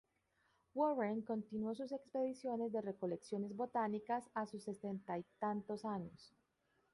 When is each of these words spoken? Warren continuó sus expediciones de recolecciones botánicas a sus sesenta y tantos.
Warren 0.73 1.21
continuó 1.21 1.75
sus 1.75 1.91
expediciones 1.91 2.71
de 2.71 2.81
recolecciones 2.81 3.55
botánicas 3.55 4.25
a 4.33 4.47
sus 4.47 4.63
sesenta 4.63 5.15
y 5.19 5.23
tantos. 5.37 5.83